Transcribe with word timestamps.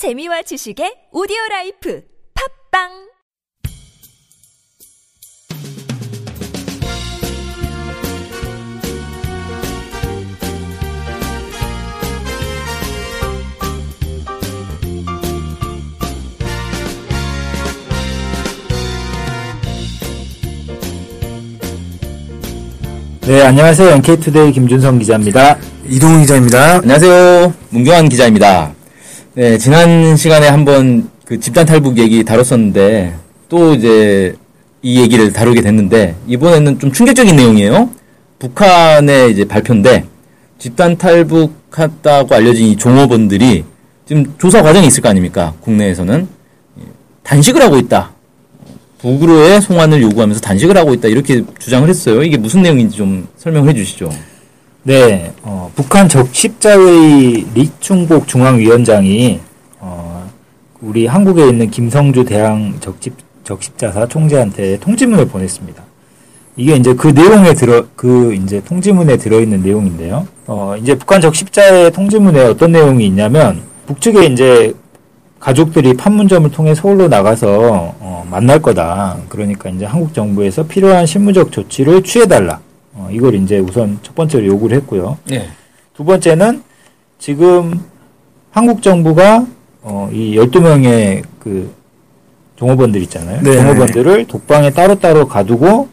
재미와 0.00 0.40
지식의 0.40 1.12
오디오 1.12 1.36
라이프 1.50 2.00
팝빵 2.72 2.88
네, 23.26 23.42
안녕하세요. 23.42 23.90
NK투데이 23.96 24.52
김준성 24.52 24.98
기자입니다. 24.98 25.58
이동훈 25.84 26.22
기자입니다. 26.22 26.76
안녕하세요. 26.76 27.52
문경환 27.68 28.08
기자입니다. 28.08 28.79
네, 29.34 29.58
지난 29.58 30.16
시간에 30.16 30.48
한번 30.48 31.08
그 31.24 31.38
집단 31.38 31.64
탈북 31.64 31.98
얘기 31.98 32.24
다뤘었는데 32.24 33.14
또 33.48 33.74
이제 33.74 34.34
이 34.82 35.00
얘기를 35.00 35.32
다루게 35.32 35.62
됐는데 35.62 36.16
이번에는 36.26 36.80
좀 36.80 36.90
충격적인 36.90 37.36
내용이에요. 37.36 37.90
북한의 38.40 39.30
이제 39.30 39.44
발표인데 39.44 40.04
집단 40.58 40.98
탈북했다고 40.98 42.34
알려진 42.34 42.66
이 42.66 42.76
종업원들이 42.76 43.64
지금 44.04 44.34
조사 44.36 44.62
과정이 44.62 44.88
있을 44.88 45.00
거 45.00 45.08
아닙니까? 45.08 45.54
국내에서는 45.60 46.26
단식을 47.22 47.62
하고 47.62 47.76
있다. 47.78 48.10
북으로의 48.98 49.60
송환을 49.62 50.02
요구하면서 50.02 50.40
단식을 50.40 50.76
하고 50.76 50.92
있다. 50.92 51.06
이렇게 51.06 51.44
주장을 51.60 51.88
했어요. 51.88 52.24
이게 52.24 52.36
무슨 52.36 52.62
내용인지 52.62 52.96
좀 52.96 53.28
설명을 53.36 53.70
해 53.70 53.74
주시죠. 53.74 54.10
네, 54.82 55.32
어, 55.42 55.70
북한 55.76 56.08
적 56.08 56.32
십자회의 56.60 57.46
리충복 57.54 58.28
중앙위원장이 58.28 59.40
어, 59.78 60.30
우리 60.82 61.06
한국에 61.06 61.48
있는 61.48 61.70
김성주 61.70 62.26
대항 62.26 62.74
적집, 62.80 63.14
적십자사 63.44 64.06
총재한테 64.06 64.78
통지문을 64.78 65.26
보냈습니다. 65.28 65.82
이게 66.56 66.76
이제 66.76 66.92
그 66.94 67.08
내용에 67.08 67.54
들어 67.54 67.86
그 67.96 68.34
이제 68.34 68.62
통지문에 68.62 69.16
들어있는 69.16 69.62
내용인데요. 69.62 70.28
어, 70.46 70.74
이제 70.78 70.94
북한 70.96 71.22
적십자의 71.22 71.92
통지문에 71.92 72.44
어떤 72.44 72.72
내용이 72.72 73.06
있냐면 73.06 73.62
북측에 73.86 74.26
이제 74.26 74.74
가족들이 75.38 75.94
판문점을 75.94 76.50
통해 76.50 76.74
서울로 76.74 77.08
나가서 77.08 77.94
어, 78.00 78.26
만날 78.30 78.60
거다. 78.60 79.16
그러니까 79.30 79.70
이제 79.70 79.86
한국 79.86 80.12
정부에서 80.12 80.66
필요한 80.66 81.06
실무적 81.06 81.52
조치를 81.52 82.02
취해달라. 82.02 82.60
어, 82.92 83.08
이걸 83.10 83.34
이제 83.36 83.58
우선 83.58 83.98
첫 84.02 84.14
번째로 84.14 84.44
요구를 84.44 84.76
했고요. 84.78 85.16
네. 85.26 85.48
두 86.00 86.04
번째는 86.06 86.62
지금 87.18 87.78
한국 88.52 88.80
정부가 88.80 89.44
어, 89.82 90.08
이 90.10 90.34
12명의 90.34 91.22
그 91.38 91.70
종업원들 92.56 93.02
있잖아요. 93.02 93.42
네. 93.42 93.52
종업원들을 93.52 94.24
독방에 94.26 94.70
따로따로 94.70 95.28
가두고 95.28 95.90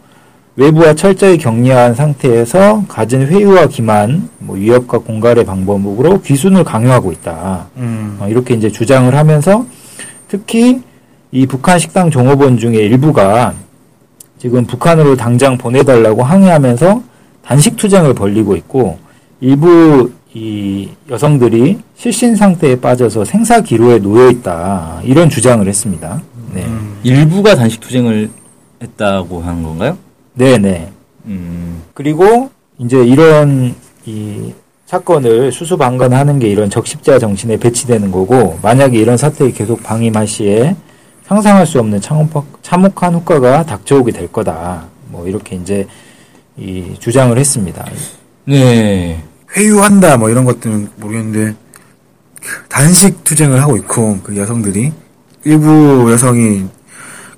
외부와 0.55 0.94
철저히 0.94 1.38
격리한 1.38 1.94
상태에서 1.94 2.86
가진 2.88 3.27
회유와 3.27 3.67
기만, 3.67 4.30
뭐 4.39 4.55
위협과 4.55 4.99
공갈의 4.99 5.44
방법으로 5.44 6.21
귀순을 6.21 6.64
강요하고 6.64 7.11
있다. 7.11 7.67
음. 7.75 8.16
어, 8.21 8.30
이렇게 8.30 8.53
이제 8.53 8.71
주장을 8.71 9.14
하면서 9.14 9.66
특히 10.30 10.81
이 11.33 11.45
북한 11.45 11.80
식당 11.80 12.09
종업원 12.09 12.58
중에 12.58 12.77
일부가 12.77 13.53
지금 14.39 14.66
북한으로 14.66 15.17
당장 15.17 15.58
보내달라고 15.58 16.23
항의하면서 16.23 17.03
단식 17.44 17.75
투쟁을 17.75 18.14
벌리고 18.14 18.55
있고 18.55 19.05
일부 19.39 20.11
이 20.33 20.89
여성들이 21.09 21.80
실신 21.95 22.35
상태에 22.35 22.80
빠져서 22.80 23.25
생사 23.25 23.61
기로에 23.61 23.99
놓여 23.99 24.30
있다 24.30 25.02
이런 25.03 25.30
주장을 25.30 25.66
했습니다. 25.66 26.21
네, 26.53 26.66
일부가 27.03 27.55
단식 27.55 27.80
투쟁을 27.80 28.30
했다고 28.81 29.41
하는 29.41 29.63
건가요? 29.63 29.97
네, 30.33 30.58
네. 30.58 30.91
음. 31.25 31.81
그리고 31.93 32.49
이제 32.77 33.03
이런 33.03 33.73
이 34.05 34.53
사건을 34.86 35.52
수수방관하는 35.52 36.39
게 36.39 36.48
이런 36.48 36.69
적십자 36.69 37.19
정신에 37.19 37.58
배치되는 37.58 38.11
거고 38.11 38.58
만약에 38.61 38.98
이런 38.98 39.17
사태에 39.17 39.52
계속 39.52 39.83
방임할 39.83 40.27
시에 40.27 40.75
상상할 41.25 41.65
수 41.65 41.80
없는 41.80 41.99
참혹, 41.99 42.64
참혹한 42.64 43.14
효과가 43.15 43.65
닥쳐오게 43.65 44.14
될 44.14 44.31
거다. 44.31 44.87
뭐 45.09 45.27
이렇게 45.27 45.58
이제 45.58 45.86
이 46.55 46.93
주장을 46.99 47.37
했습니다. 47.37 47.86
네. 48.45 49.21
회유한다 49.55 50.17
뭐 50.17 50.30
이런 50.30 50.45
것들은 50.45 50.89
모르겠는데 50.97 51.55
단식 52.69 53.23
투쟁을 53.23 53.61
하고 53.61 53.77
있고 53.77 54.19
그 54.23 54.35
여성들이 54.37 54.91
일부 55.43 56.09
여성이 56.11 56.65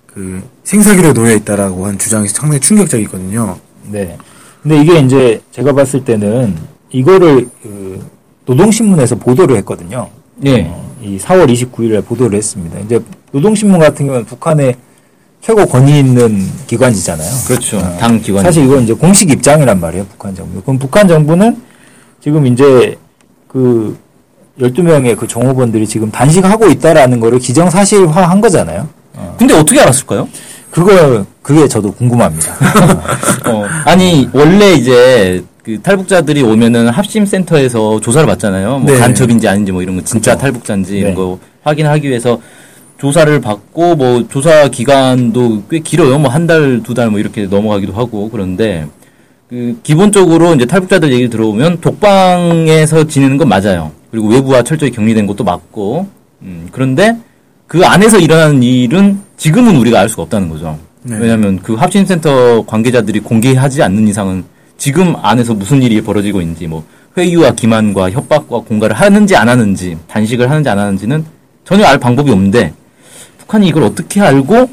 그 0.05 0.41
생사기로 0.63 1.13
놓여 1.13 1.35
있다라고 1.35 1.85
한 1.85 1.97
주장이 1.97 2.27
상당히 2.27 2.59
충격적이거든요. 2.59 3.57
네. 3.91 4.17
근데 4.61 4.81
이게 4.81 4.99
이제 4.99 5.41
제가 5.51 5.73
봤을 5.73 6.03
때는 6.03 6.55
이거를 6.91 7.49
그 7.63 8.05
노동신문에서 8.45 9.15
보도를 9.15 9.55
했거든요. 9.57 10.09
네. 10.37 10.67
어, 10.69 10.95
이 11.01 11.17
4월 11.17 11.51
29일에 11.51 12.05
보도를 12.05 12.37
했습니다. 12.37 12.79
이제 12.79 12.99
노동신문 13.31 13.79
같은 13.79 14.05
경우는 14.07 14.25
북한의 14.25 14.75
최고 15.41 15.65
권위 15.65 15.99
있는 15.99 16.45
기관지잖아요. 16.67 17.29
그렇죠. 17.47 17.77
어, 17.77 17.97
당 17.97 18.19
기관. 18.19 18.43
사실 18.43 18.65
이건 18.65 18.83
이제 18.83 18.93
공식 18.93 19.31
입장이란 19.31 19.79
말이에요, 19.79 20.05
북한 20.07 20.35
정부. 20.35 20.61
그럼 20.61 20.77
북한 20.77 21.07
정부는 21.07 21.68
지금 22.21 22.45
이제 22.47 22.97
그 23.47 23.97
12명의 24.59 25.15
그 25.17 25.25
종업원들이 25.27 25.87
지금 25.87 26.11
단식하고 26.11 26.67
있다라는 26.69 27.19
거를 27.19 27.39
기정사실화 27.39 28.29
한 28.29 28.41
거잖아요. 28.41 28.87
근데 29.37 29.53
어떻게 29.53 29.79
알았을까요? 29.79 30.27
그거, 30.69 31.25
그게 31.41 31.67
저도 31.67 31.91
궁금합니다. 31.93 32.53
어, 33.49 33.65
아니 33.85 34.29
원래 34.33 34.73
이제 34.73 35.43
그 35.63 35.81
탈북자들이 35.81 36.43
오면은 36.43 36.89
합심센터에서 36.89 37.99
조사를 38.01 38.27
받잖아요. 38.27 38.79
뭐 38.79 38.91
네. 38.91 38.99
간첩인지 38.99 39.47
아닌지 39.47 39.71
뭐 39.71 39.81
이런 39.81 39.95
거 39.95 40.03
진짜 40.03 40.37
탈북자인지 40.37 40.97
이런 40.97 41.11
네. 41.11 41.15
거 41.15 41.39
확인하기 41.63 42.07
위해서 42.07 42.39
조사를 42.99 43.39
받고 43.41 43.95
뭐 43.95 44.27
조사 44.29 44.67
기간도 44.67 45.63
꽤 45.69 45.79
길어요. 45.79 46.19
뭐 46.19 46.29
한 46.31 46.45
달, 46.47 46.81
두 46.83 46.93
달 46.93 47.09
뭐 47.09 47.19
이렇게 47.19 47.45
넘어가기도 47.47 47.93
하고 47.93 48.29
그런데 48.29 48.85
그 49.49 49.79
기본적으로 49.81 50.53
이제 50.53 50.65
탈북자들 50.65 51.11
얘기 51.11 51.27
들어보면 51.27 51.81
독방에서 51.81 53.07
지내는 53.07 53.37
건 53.37 53.49
맞아요. 53.49 53.91
그리고 54.11 54.27
외부와 54.27 54.61
철저히 54.61 54.91
격리된 54.91 55.25
것도 55.25 55.43
맞고 55.43 56.07
음, 56.43 56.67
그런데 56.71 57.17
그 57.65 57.83
안에서 57.83 58.19
일어나는 58.19 58.61
일은 58.61 59.19
지금은 59.37 59.75
우리가 59.77 59.99
알 59.99 60.09
수가 60.09 60.23
없다는 60.23 60.49
거죠. 60.49 60.77
네. 61.01 61.17
왜냐하면 61.17 61.59
그 61.63 61.73
합심센터 61.73 62.65
관계자들이 62.67 63.21
공개하지 63.21 63.81
않는 63.81 64.07
이상은 64.07 64.43
지금 64.77 65.15
안에서 65.19 65.55
무슨 65.55 65.81
일이 65.81 65.99
벌어지고 66.01 66.41
있는지 66.41 66.67
뭐 66.67 66.83
회유와 67.17 67.51
기만과 67.51 68.11
협박과 68.11 68.59
공갈을 68.59 68.95
하는지 68.95 69.35
안 69.35 69.49
하는지 69.49 69.97
단식을 70.07 70.49
하는지 70.49 70.69
안 70.69 70.77
하는지는 70.77 71.25
전혀 71.65 71.85
알 71.85 71.97
방법이 71.97 72.29
없는데 72.31 72.73
북한이 73.39 73.67
이걸 73.67 73.83
어떻게 73.83 74.21
알고 74.21 74.69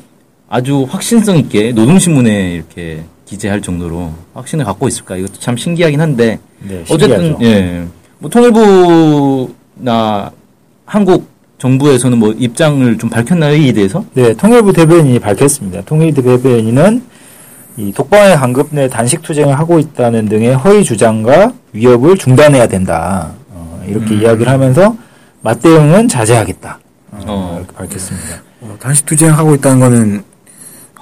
아주 0.48 0.86
확신성 0.88 1.38
있게 1.38 1.72
노동신문에 1.72 2.52
이렇게 2.52 3.04
기재할 3.26 3.60
정도로 3.60 4.12
확신을 4.34 4.64
갖고 4.64 4.88
있을까 4.88 5.16
이것도 5.16 5.40
참 5.40 5.56
신기하긴 5.56 6.00
한데 6.00 6.38
네, 6.60 6.84
어쨌든. 6.88 7.36
예. 7.42 7.84
뭐 8.18 8.30
통일부나 8.30 10.30
한국 10.86 11.28
정부에서는 11.58 12.18
뭐 12.18 12.32
입장을 12.32 12.96
좀 12.98 13.10
밝혔나요 13.10 13.56
이에 13.56 13.72
대해서? 13.72 14.04
네, 14.14 14.32
통일부 14.34 14.72
대변인이 14.72 15.18
밝혔습니다. 15.18 15.82
통일부 15.82 16.22
대변인은 16.22 17.02
이 17.78 17.92
독방의 17.92 18.36
강급 18.36 18.68
내 18.70 18.88
단식 18.88 19.22
투쟁을 19.22 19.58
하고 19.58 19.78
있다는 19.78 20.28
등의 20.28 20.54
허위 20.54 20.84
주장과 20.84 21.52
위협을 21.72 22.16
중단해야 22.16 22.68
된다. 22.68 23.32
어, 23.50 23.82
이렇게 23.86 24.14
음. 24.14 24.22
이야기를 24.22 24.50
하면서 24.50 24.96
맞대응은 25.42 26.08
자제하겠다. 26.08 26.78
어, 27.12 27.20
어. 27.26 27.56
이렇게 27.58 27.72
밝혔습니다. 27.76 28.42
어, 28.62 28.76
단식 28.80 29.04
투쟁하고 29.04 29.54
있다는 29.56 29.80
거는 29.80 30.24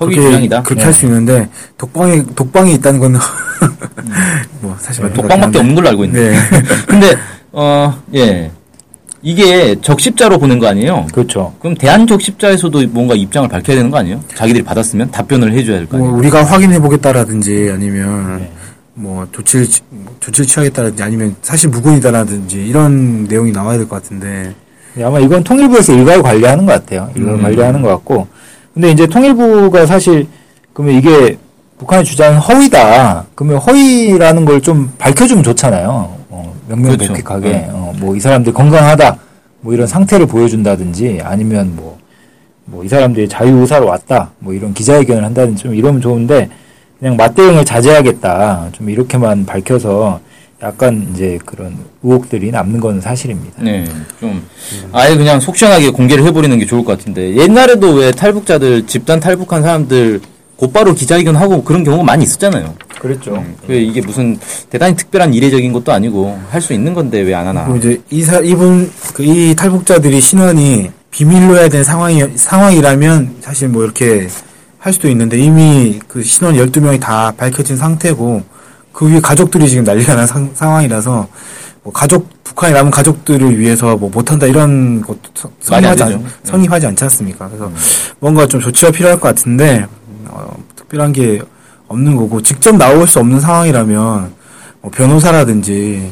허위 0.01 0.15
그렇게- 0.17 0.23
주장이다. 0.31 0.63
그렇게 0.63 0.81
네. 0.81 0.85
할수 0.85 1.07
있는데 1.07 1.49
독방에 1.79 2.25
독방이 2.35 2.75
있다는 2.75 2.99
거는 3.01 3.21
뭐 4.61 4.77
사실 4.81 5.03
것 5.03 5.13
독방밖에 5.15 5.59
없는 5.59 5.75
걸로 5.75 5.89
알고 5.91 6.05
있는데. 6.05 6.31
네. 6.31 6.39
근데 6.87 7.17
어 7.53 7.95
예. 8.15 8.51
이게 9.23 9.75
적십자로 9.81 10.39
보낸 10.39 10.59
거 10.59 10.67
아니에요? 10.67 11.07
그렇죠. 11.13 11.55
그럼 11.59 11.75
대한 11.77 12.07
적십자에서도 12.07 12.89
뭔가 12.91 13.15
입장을 13.15 13.49
밝혀야 13.49 13.77
되는 13.77 13.91
거 13.91 13.97
아니에요? 13.99 14.21
자기들이 14.35 14.63
받았으면 14.65 15.11
답변을 15.13 15.53
해줘야 15.55 15.79
될거뭐 15.79 16.03
아니에요? 16.03 16.19
우리가 16.19 16.45
확인해 16.45 16.79
보겠다라든지 16.79 17.71
아니면 17.73 18.39
네. 18.39 18.53
뭐 18.93 19.27
조치를 19.33 19.67
취- 19.67 19.81
뭐 19.89 20.15
조치를 20.21 20.47
취하겠다라든지 20.47 21.03
아니면 21.03 21.37
사실 21.41 21.71
무근이다라든지 21.71 22.67
이런 22.67 23.25
내용이 23.25 23.51
나와야 23.53 23.79
될 23.79 23.89
것 23.89 24.03
같은데 24.03 24.55
네, 24.95 25.03
아마 25.05 25.19
이건 25.21 25.43
통일부에서 25.43 25.95
일괄 25.95 26.23
관리하는 26.23 26.67
것 26.67 26.73
같아요. 26.73 27.11
일괄 27.17 27.35
음. 27.37 27.43
관리하는 27.43 27.81
것 27.81 27.89
같고. 27.89 28.29
근데 28.75 28.91
이제 28.91 29.07
통일부가 29.07 29.87
사실 29.87 30.27
그러면 30.73 30.97
이게 30.97 31.39
북한의 31.79 32.05
주장은 32.05 32.39
허위다. 32.39 33.27
그러면 33.35 33.59
허위라는 33.59 34.45
걸 34.45 34.61
좀 34.61 34.93
밝혀주면 34.99 35.43
좋잖아요. 35.45 36.15
어, 36.31 36.55
그렇죠. 36.67 36.83
명명백백하게 36.83 37.49
네. 37.49 37.69
어, 37.71 37.93
뭐이 38.01 38.19
사람들 38.21 38.53
건강하다. 38.53 39.17
뭐 39.61 39.73
이런 39.75 39.87
상태를 39.87 40.27
보여준다든지 40.27 41.21
아니면 41.23 41.75
뭐 41.77 41.95
뭐 42.67 42.83
이 42.83 42.89
사람들이 42.89 43.29
자유 43.29 43.59
의사로 43.59 43.87
왔다 43.87 44.31
뭐 44.39 44.55
이런 44.55 44.73
기자회견을 44.73 45.23
한다든지 45.23 45.65
좀 45.65 45.75
이러면 45.75 46.01
좋은데 46.01 46.49
그냥 46.99 47.15
맞대응을 47.17 47.63
자제하겠다 47.67 48.69
좀 48.73 48.89
이렇게만 48.89 49.45
밝혀서 49.45 50.19
약간 50.65 51.07
이제 51.13 51.39
그런 51.45 51.77
의혹들이 52.03 52.51
남는 52.51 52.81
건 52.81 52.99
사실입니다. 53.01 53.63
네, 53.63 53.85
좀 54.19 54.43
아예 54.93 55.15
그냥 55.15 55.39
속 55.39 55.57
시원하게 55.57 55.91
공개를 55.91 56.25
해버리는 56.25 56.59
게 56.59 56.65
좋을 56.65 56.85
것 56.85 56.97
같은데 56.99 57.37
옛날에도 57.37 57.93
왜 57.93 58.11
탈북자들 58.11 58.87
집단 58.87 59.21
탈북한 59.21 59.63
사람들 59.63 60.21
곧바로 60.57 60.95
기자회견 60.95 61.37
하고 61.37 61.63
그런 61.63 61.85
경우가 61.85 62.03
많이 62.05 62.25
있었잖아요. 62.25 62.75
그렇죠. 62.99 63.45
왜 63.69 63.83
이게 63.83 64.01
무슨 64.01 64.39
대단히 64.71 64.97
특별한 64.97 65.35
이례적인 65.35 65.71
것도 65.75 65.93
아니고 65.93 66.41
할 66.49 66.63
수 66.63 66.73
있는 66.73 66.95
건데 66.95 67.21
왜 67.21 67.35
안 67.35 67.47
하나? 67.47 67.69
이제 67.77 68.01
이사 68.11 68.39
이분 68.41 68.91
그 69.13 69.23
이 69.23 69.55
탈북자들이 69.55 70.19
신원이 70.21 70.91
비밀로 71.11 71.57
해야 71.59 71.69
되는 71.69 71.85
상황이 71.85 72.23
상황이라면 72.37 73.37
사실 73.43 73.69
뭐 73.69 73.85
이렇게 73.85 74.29
할 74.79 74.93
수도 74.95 75.09
있는데 75.11 75.39
이미 75.39 75.99
그 76.09 76.23
신원 76.23 76.55
12명이 76.57 77.01
다 77.01 77.33
밝혀진 77.37 77.77
상태고 77.77 78.43
그 78.95 79.11
위에 79.11 79.21
가족들이 79.21 79.69
지금 79.69 79.85
난리가 79.85 80.15
난 80.15 80.27
상, 80.27 80.51
상황이라서 80.55 81.29
뭐 81.83 81.93
가족 81.93 82.29
북한에 82.45 82.73
남은 82.73 82.91
가족들을 82.91 83.59
위해서 83.59 83.97
뭐 83.97 84.09
못한다 84.09 84.47
이런 84.47 85.03
것도 85.03 85.19
성립하지. 85.61 86.03
않, 86.05 86.25
성립하지 86.45 86.87
않지 86.87 87.05
않습니까? 87.05 87.49
그래서 87.49 87.71
뭔가 88.21 88.47
좀 88.47 88.61
조치가 88.61 88.91
필요할 88.93 89.19
것 89.21 89.29
같은데 89.29 89.87
어, 90.29 90.57
특별한 90.77 91.13
게 91.13 91.43
없는 91.89 92.17
거고 92.17 92.41
직접 92.41 92.75
나올 92.77 93.07
수 93.07 93.19
없는 93.19 93.41
상황이라면 93.41 94.33
뭐 94.81 94.91
변호사라든지 94.91 96.11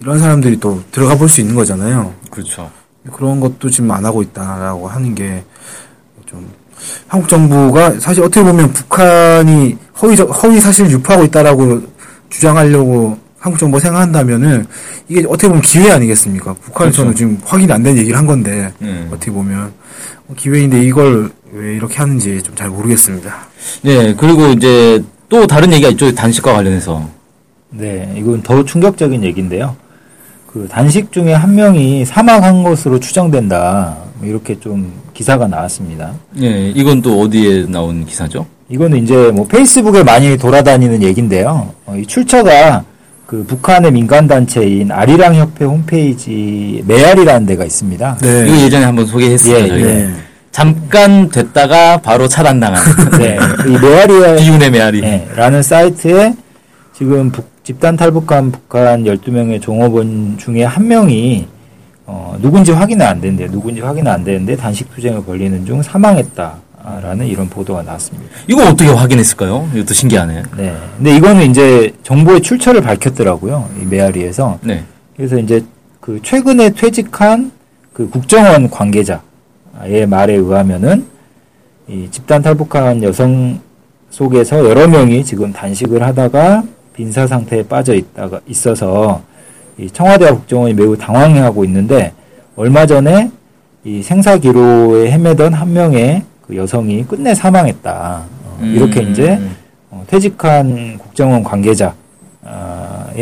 이런 0.00 0.18
사람들이 0.18 0.58
또 0.60 0.80
들어가 0.92 1.14
볼 1.16 1.28
수 1.28 1.40
있는 1.42 1.54
거잖아요. 1.54 2.14
그렇죠. 2.30 2.70
그런 3.12 3.40
것도 3.40 3.68
지금 3.68 3.90
안 3.90 4.04
하고 4.06 4.22
있다라고 4.22 4.88
하는 4.88 5.14
게 5.14 5.44
좀 6.30 6.48
한국 7.08 7.28
정부가 7.28 7.98
사실 7.98 8.22
어떻게 8.22 8.42
보면 8.42 8.72
북한이 8.72 9.76
허위 10.00 10.16
허위 10.16 10.60
사실을 10.60 10.90
유포하고 10.92 11.24
있다라고 11.24 11.82
주장하려고 12.30 13.18
한국 13.38 13.58
정부가 13.58 13.80
생각한다면은 13.80 14.66
이게 15.08 15.20
어떻게 15.26 15.48
보면 15.48 15.62
기회 15.62 15.90
아니겠습니까? 15.90 16.52
북한에서는 16.54 17.12
그렇죠. 17.14 17.18
지금 17.18 17.38
확인이 17.44 17.72
안된 17.72 17.96
얘기를 17.98 18.16
한 18.16 18.26
건데 18.26 18.72
네. 18.78 19.06
어떻게 19.10 19.30
보면 19.30 19.72
기회인데 20.36 20.82
이걸 20.84 21.30
왜 21.52 21.74
이렇게 21.74 21.96
하는지 21.98 22.42
좀 22.42 22.54
잘 22.54 22.68
모르겠습니다. 22.68 23.34
네, 23.82 24.14
그리고 24.16 24.46
이제 24.48 25.02
또 25.28 25.46
다른 25.46 25.72
얘기가 25.72 25.88
있죠. 25.90 26.12
단식과 26.14 26.52
관련해서. 26.52 27.08
네, 27.70 28.12
이건 28.16 28.42
더 28.42 28.64
충격적인 28.64 29.24
얘기인데요. 29.24 29.74
그 30.46 30.68
단식 30.68 31.10
중에 31.12 31.32
한 31.32 31.54
명이 31.54 32.04
사망한 32.04 32.62
것으로 32.62 32.98
추정된다. 33.00 33.96
뭐 34.18 34.28
이렇게 34.28 34.58
좀 34.60 34.92
기사가 35.14 35.46
나왔습니다. 35.46 36.12
네, 36.32 36.70
이건 36.74 37.00
또 37.00 37.20
어디에 37.22 37.66
나온 37.66 38.04
기사죠? 38.04 38.44
이거는 38.70 39.02
이제 39.02 39.14
뭐 39.32 39.46
페이스북에 39.46 40.02
많이 40.04 40.36
돌아다니는 40.36 41.02
얘기인데요. 41.02 41.70
어, 41.86 41.96
이 41.96 42.06
출처가 42.06 42.84
그 43.26 43.44
북한의 43.44 43.92
민간 43.92 44.26
단체인 44.26 44.90
아리랑 44.92 45.34
협회 45.34 45.64
홈페이지 45.64 46.82
메아리라는 46.86 47.46
데가 47.46 47.64
있습니다. 47.64 48.18
네. 48.22 48.46
이거 48.46 48.56
예전에 48.60 48.84
한번 48.84 49.06
소개했습니다. 49.06 49.76
예. 49.78 49.82
네. 49.82 50.10
잠깐 50.52 51.28
됐다가 51.28 51.98
바로 51.98 52.26
차단당한 52.26 52.82
네, 53.18 53.38
이 53.68 53.78
메아리의 53.78 54.36
비운의 54.38 54.70
메아리. 54.70 55.00
네, 55.00 55.28
라는 55.36 55.62
사이트에 55.62 56.34
지금 56.96 57.30
북- 57.30 57.48
집단 57.62 57.96
탈북한 57.96 58.50
북한 58.50 59.04
12명의 59.04 59.60
종업원 59.62 60.36
중에 60.38 60.64
한 60.64 60.88
명이 60.88 61.46
어, 62.06 62.36
누군지 62.42 62.72
확인은 62.72 63.06
안 63.06 63.20
되는데 63.20 63.46
누군지 63.46 63.80
확인은 63.80 64.10
안 64.10 64.24
되는데 64.24 64.56
단식 64.56 64.92
투쟁을 64.92 65.22
벌리는 65.24 65.64
중 65.64 65.80
사망했다 65.82 66.54
라는 66.82 67.26
이런 67.26 67.48
보도가 67.48 67.82
나왔습니다. 67.82 68.26
이거 68.48 68.62
어떻게 68.62 68.88
확인했을까요? 68.88 69.68
이것도 69.74 69.92
신기하네. 69.94 70.42
네. 70.56 70.76
근데 70.96 71.16
이거는 71.16 71.50
이제 71.50 71.92
정보의 72.02 72.40
출처를 72.40 72.80
밝혔더라고요. 72.80 73.68
이 73.80 73.84
메아리에서. 73.84 74.58
네. 74.62 74.84
그래서 75.16 75.38
이제 75.38 75.62
그 76.00 76.20
최근에 76.22 76.70
퇴직한 76.70 77.52
그 77.92 78.08
국정원 78.08 78.70
관계자의 78.70 80.06
말에 80.08 80.34
의하면은 80.34 81.06
이 81.86 82.08
집단 82.10 82.40
탈북한 82.40 83.02
여성 83.02 83.60
속에서 84.10 84.68
여러 84.68 84.88
명이 84.88 85.24
지금 85.24 85.52
단식을 85.52 86.02
하다가 86.02 86.64
빈사 86.94 87.26
상태에 87.26 87.62
빠져 87.62 87.94
있다가 87.94 88.40
있어서 88.46 89.22
이 89.76 89.90
청와대와 89.90 90.32
국정원이 90.32 90.74
매우 90.74 90.96
당황해하고 90.96 91.64
있는데 91.64 92.12
얼마 92.56 92.86
전에 92.86 93.30
이 93.84 94.02
생사 94.02 94.36
기로에 94.38 95.10
헤매던 95.10 95.54
한 95.54 95.72
명의 95.72 96.22
그 96.50 96.56
여성이 96.56 97.04
끝내 97.06 97.32
사망했다. 97.32 98.24
어, 98.44 98.58
이렇게 98.62 99.00
음. 99.00 99.12
이제 99.12 99.40
어, 99.88 100.04
퇴직한 100.08 100.98
국정원 100.98 101.44
관계자의 101.44 101.92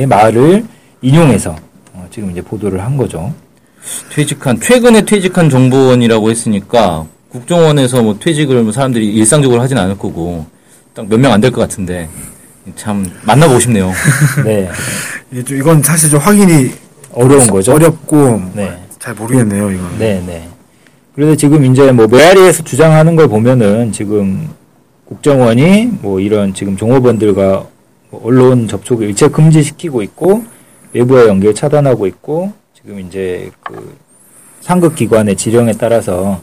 말을 0.08 0.64
인용해서 1.02 1.54
어, 1.92 2.06
지금 2.10 2.30
이제 2.30 2.40
보도를 2.40 2.82
한 2.82 2.96
거죠. 2.96 3.32
퇴직한 4.14 4.58
최근에 4.60 5.02
퇴직한 5.02 5.50
정보원이라고 5.50 6.30
했으니까 6.30 7.04
국정원에서 7.30 8.02
뭐 8.02 8.18
퇴직을 8.18 8.62
뭐 8.62 8.72
사람들이 8.72 9.06
일상적으로 9.14 9.60
하진 9.60 9.76
않을 9.78 9.98
거고 9.98 10.46
딱 10.94 11.06
몇 11.06 11.18
명 11.20 11.30
안 11.32 11.40
될 11.40 11.52
것 11.52 11.60
같은데 11.60 12.08
참 12.76 13.10
만나보고 13.22 13.60
싶네요. 13.60 13.92
네, 14.44 14.70
이건 15.32 15.82
사실 15.82 16.08
좀 16.10 16.18
확인이 16.20 16.70
어려운 17.12 17.46
거죠. 17.46 17.74
어렵고 17.74 18.42
네, 18.54 18.78
잘 18.98 19.14
모르겠네요, 19.14 19.70
이건. 19.70 19.98
네, 19.98 20.22
네. 20.26 20.48
그래서 21.18 21.34
지금 21.34 21.64
이제 21.64 21.90
뭐 21.90 22.06
메아리에서 22.06 22.62
주장하는 22.62 23.16
걸 23.16 23.26
보면은 23.26 23.90
지금 23.90 24.48
국정원이 25.06 25.86
뭐 26.00 26.20
이런 26.20 26.54
지금 26.54 26.76
종업원들과 26.76 27.66
뭐 28.10 28.20
언론 28.22 28.68
접촉을 28.68 29.08
일체 29.08 29.26
금지시키고 29.26 30.02
있고 30.02 30.44
외부와 30.92 31.26
연결 31.26 31.56
차단하고 31.56 32.06
있고 32.06 32.52
지금 32.72 33.00
이제 33.00 33.50
그 33.64 33.96
상급 34.60 34.94
기관의 34.94 35.34
지령에 35.34 35.72
따라서 35.72 36.40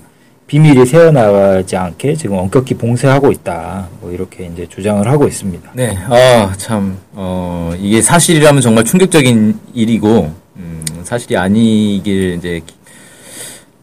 비밀이 0.48 0.86
새어나가지 0.86 1.78
않게 1.78 2.16
지금 2.16 2.36
엄격히 2.36 2.74
봉쇄하고 2.74 3.32
있다. 3.32 3.88
뭐 4.02 4.12
이렇게 4.12 4.50
이제 4.54 4.68
주장을 4.68 5.08
하고 5.08 5.26
있습니다. 5.26 5.72
네, 5.74 5.98
아, 6.10 6.54
참, 6.58 6.98
어, 7.14 7.74
이게 7.80 8.02
사실이라면 8.02 8.62
정말 8.62 8.84
충격적인 8.84 9.58
일이고, 9.74 10.34
음, 10.58 10.86
사실이 11.04 11.38
아니길 11.38 12.34
이제, 12.34 12.62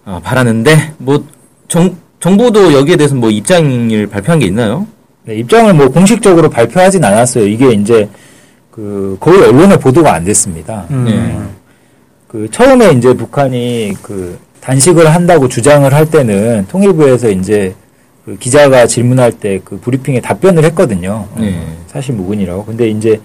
아, 0.04 0.20
바라는데, 0.22 0.94
뭐, 0.98 1.24
정, 1.68 1.96
정부도 2.20 2.72
여기에 2.72 2.96
대해서 2.96 3.14
뭐 3.14 3.30
입장을 3.30 4.06
발표한 4.06 4.38
게 4.38 4.46
있나요? 4.46 4.86
네, 5.24 5.36
입장을 5.36 5.72
뭐 5.74 5.88
공식적으로 5.88 6.50
발표하진 6.50 7.04
않았어요. 7.04 7.46
이게 7.46 7.72
이제 7.72 8.08
그 8.70 9.16
거의 9.20 9.42
언론에 9.42 9.76
보도가 9.76 10.12
안 10.12 10.24
됐습니다. 10.24 10.86
음. 10.90 11.04
네. 11.04 11.38
그 12.28 12.48
처음에 12.50 12.92
이제 12.92 13.12
북한이 13.14 13.94
그 14.02 14.38
단식을 14.60 15.12
한다고 15.12 15.48
주장을 15.48 15.92
할 15.92 16.10
때는 16.10 16.66
통일부에서 16.68 17.30
이제 17.30 17.74
그 18.24 18.36
기자가 18.38 18.86
질문할 18.86 19.32
때 19.32 19.60
그 19.64 19.78
브리핑에 19.80 20.20
답변을 20.20 20.64
했거든요. 20.66 21.26
어, 21.30 21.36
네. 21.40 21.60
사실 21.88 22.14
무근이라고. 22.14 22.64
근데 22.64 22.88
이제 22.88 23.20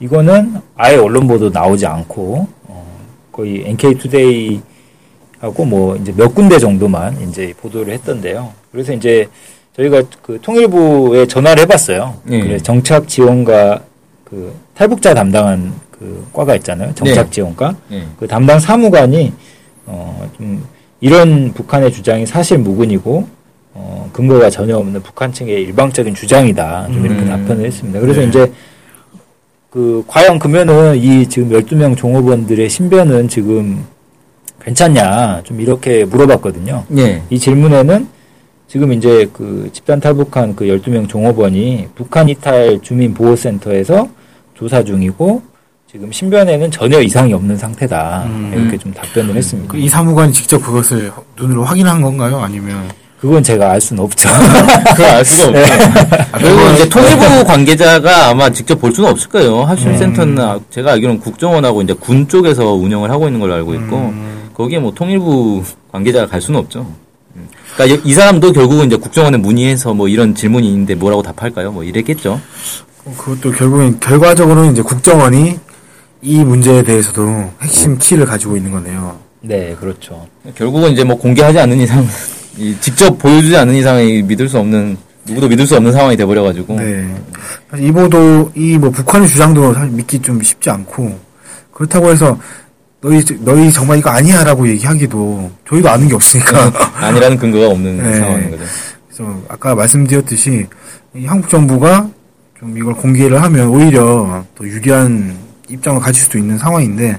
이거는 0.00 0.54
아예 0.76 0.96
언론 0.96 1.26
보도 1.28 1.50
나오지 1.50 1.86
않고 1.86 2.48
어, 2.64 2.98
거의 3.30 3.62
NK 3.66 3.94
투데이 3.98 4.60
하고 5.40 5.64
뭐 5.64 5.96
이제 5.96 6.12
몇 6.16 6.34
군데 6.34 6.58
정도만 6.58 7.28
이제 7.28 7.54
보도를 7.60 7.92
했던데요. 7.94 8.52
그래서 8.72 8.92
이제 8.92 9.28
저희가 9.76 10.02
그 10.22 10.38
통일부에 10.42 11.26
전화를 11.26 11.62
해봤어요. 11.62 12.16
네. 12.24 12.40
그래 12.40 12.58
정착 12.58 13.06
지원과 13.06 13.80
그 14.24 14.52
탈북자 14.74 15.14
담당한 15.14 15.72
그 15.90 16.26
과가 16.32 16.56
있잖아요. 16.56 16.92
정착 16.94 17.26
네. 17.26 17.30
지원과 17.30 17.76
네. 17.88 18.04
그 18.18 18.26
담당 18.26 18.58
사무관이 18.58 19.32
어, 19.86 20.28
좀 20.36 20.64
이런 21.00 21.52
북한의 21.52 21.92
주장이 21.92 22.26
사실 22.26 22.58
무근이고 22.58 23.28
어, 23.74 24.10
근거가 24.12 24.50
전혀 24.50 24.76
없는 24.76 25.02
북한 25.02 25.32
측의 25.32 25.62
일방적인 25.62 26.14
주장이다. 26.14 26.86
좀 26.86 27.06
이렇게 27.06 27.22
음. 27.22 27.28
답변을 27.28 27.64
했습니다. 27.64 28.00
그래서 28.00 28.20
네. 28.20 28.26
이제 28.26 28.52
그 29.70 30.02
과연 30.08 30.40
그러면은 30.40 30.96
이 30.96 31.28
지금 31.28 31.50
12명 31.50 31.96
종업원들의 31.96 32.68
신변은 32.68 33.28
지금 33.28 33.84
괜찮냐 34.64 35.42
좀 35.44 35.60
이렇게 35.60 36.04
물어봤거든요. 36.04 36.84
네. 36.88 37.22
이 37.30 37.38
질문에는 37.38 38.08
지금 38.68 38.92
이제 38.92 39.28
그 39.32 39.70
집단 39.72 39.98
탈북한 40.00 40.54
그 40.54 40.66
12명 40.66 41.08
종업원이 41.08 41.88
북한 41.94 42.28
이탈 42.28 42.78
주민 42.82 43.14
보호센터에서 43.14 44.08
조사 44.54 44.82
중이고 44.82 45.42
지금 45.90 46.12
신변에는 46.12 46.70
전혀 46.70 47.00
이상이 47.00 47.32
없는 47.32 47.56
상태다. 47.56 48.24
음. 48.26 48.52
이렇게 48.54 48.76
좀 48.76 48.92
답변을 48.92 49.34
했습니다. 49.36 49.72
그 49.72 49.78
이 49.78 49.88
사무관이 49.88 50.32
직접 50.32 50.58
그것을 50.58 51.10
눈으로 51.38 51.64
확인한 51.64 52.02
건가요? 52.02 52.40
아니면 52.40 52.90
그건 53.18 53.42
제가 53.42 53.70
알 53.72 53.80
수는 53.80 54.02
없죠. 54.04 54.28
그걸 54.94 55.06
알 55.06 55.24
수가 55.24 55.58
없죠. 55.58 55.72
아, 56.30 56.38
그리고 56.38 56.60
이제 56.74 56.88
통일부 56.88 57.44
관계자가 57.46 58.28
아마 58.28 58.50
직접 58.50 58.78
볼 58.78 58.92
수는 58.94 59.08
없을 59.10 59.30
거예요. 59.30 59.62
합심센터는 59.62 60.38
아- 60.38 60.60
제가 60.70 60.92
알기로는 60.92 61.20
국정원하고 61.20 61.80
이제 61.82 61.94
군 61.94 62.28
쪽에서 62.28 62.74
운영을 62.74 63.10
하고 63.10 63.26
있는 63.26 63.40
걸로 63.40 63.54
알고 63.54 63.74
있고, 63.74 64.12
거기에 64.58 64.80
뭐 64.80 64.92
통일부 64.92 65.62
관계자가 65.92 66.26
갈 66.26 66.40
수는 66.40 66.58
없죠. 66.60 66.80
음. 67.36 67.48
그러니까 67.76 68.02
이 68.04 68.12
사람도 68.12 68.52
결국은 68.52 68.86
이제 68.86 68.96
국정원에 68.96 69.38
문의해서 69.38 69.94
뭐 69.94 70.08
이런 70.08 70.34
질문이 70.34 70.68
있는데 70.68 70.96
뭐라고 70.96 71.22
답할까요? 71.22 71.70
뭐 71.70 71.84
이랬겠죠. 71.84 72.40
어, 73.04 73.14
그것도 73.16 73.52
결국엔 73.52 74.00
결과적으로는 74.00 74.72
이제 74.72 74.82
국정원이 74.82 75.58
이 76.22 76.38
문제에 76.44 76.82
대해서도 76.82 77.52
핵심 77.62 77.96
키를 77.98 78.26
가지고 78.26 78.56
있는 78.56 78.72
거네요. 78.72 79.16
네, 79.40 79.76
그렇죠. 79.78 80.26
결국은 80.56 80.90
이제 80.90 81.04
뭐 81.04 81.16
공개하지 81.16 81.60
않는 81.60 81.78
이상, 81.78 82.04
이 82.56 82.74
직접 82.80 83.16
보여주지 83.16 83.56
않는 83.56 83.76
이상이 83.76 84.22
믿을 84.22 84.48
수 84.48 84.58
없는 84.58 84.96
누구도 85.24 85.46
믿을 85.46 85.64
수 85.64 85.76
없는 85.76 85.92
상황이 85.92 86.16
돼버려가지고. 86.16 86.74
네. 86.80 87.14
이 87.78 87.92
보도, 87.92 88.50
이 88.56 88.76
뭐 88.76 88.90
북한의 88.90 89.28
주장도 89.28 89.72
사실 89.74 89.90
믿기 89.92 90.18
좀 90.18 90.42
쉽지 90.42 90.68
않고, 90.70 91.16
그렇다고 91.72 92.10
해서, 92.10 92.36
너희, 93.00 93.24
너희 93.40 93.72
정말 93.72 93.98
이거 93.98 94.10
아니야라고 94.10 94.68
얘기하기도, 94.68 95.50
저희도 95.68 95.88
아는 95.88 96.08
게 96.08 96.14
없으니까. 96.14 96.72
아니라는 96.94 97.36
근거가 97.38 97.68
없는 97.68 98.02
네. 98.02 98.18
상황인 98.18 98.50
거죠. 98.50 98.64
그래서 99.08 99.40
아까 99.48 99.74
말씀드렸듯이, 99.74 100.66
이 101.14 101.26
한국 101.26 101.48
정부가 101.48 102.08
좀 102.58 102.76
이걸 102.76 102.94
공개를 102.94 103.40
하면 103.42 103.68
오히려 103.68 104.44
더 104.56 104.64
유리한 104.64 105.36
입장을 105.68 106.00
가질 106.00 106.22
수도 106.22 106.38
있는 106.38 106.58
상황인데, 106.58 107.18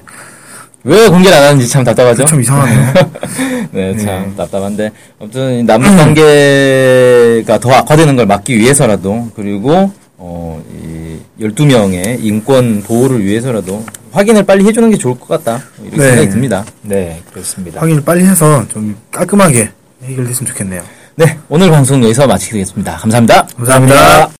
왜 0.82 1.08
공개를 1.08 1.36
안 1.36 1.44
하는지 1.44 1.68
참 1.68 1.84
답답하죠? 1.84 2.24
참 2.24 2.40
이상하네요. 2.40 2.94
네, 3.72 3.96
참 3.98 4.06
네. 4.30 4.32
답답한데 4.36 4.90
아무튼 5.20 5.58
이 5.58 5.62
남북 5.62 5.94
관계가 5.94 7.58
더 7.58 7.70
악화되는 7.72 8.16
걸 8.16 8.24
막기 8.26 8.56
위해서라도 8.58 9.30
그리고 9.36 9.92
어, 10.16 10.62
이 10.82 11.18
12명의 11.44 12.18
인권 12.24 12.82
보호를 12.82 13.22
위해서라도 13.24 13.84
확인을 14.12 14.44
빨리 14.44 14.64
해주는 14.64 14.90
게 14.90 14.96
좋을 14.96 15.18
것 15.18 15.28
같다 15.28 15.62
이렇게 15.82 15.96
네. 15.96 16.08
생각이 16.08 16.28
듭니다. 16.30 16.64
네, 16.82 17.22
그렇습니다. 17.32 17.80
확인을 17.80 18.02
빨리 18.02 18.24
해서 18.24 18.66
좀 18.68 18.96
깔끔하게 19.10 19.70
해결됐으면 20.02 20.48
좋겠네요. 20.52 20.82
네, 21.16 21.38
오늘 21.48 21.70
방송 21.70 22.02
여기서 22.02 22.26
마치겠습니다. 22.26 22.96
감사합니다. 22.96 23.46
감사합니다. 23.56 24.26
저희 24.26 24.39